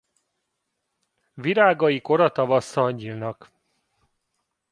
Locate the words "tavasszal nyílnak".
2.31-3.51